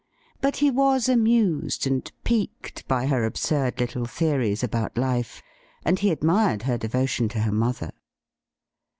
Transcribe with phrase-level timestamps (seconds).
[0.41, 5.43] But he was amused and piqued by her absurd little theories about life,
[5.85, 7.91] and he admired her devotion to her mother.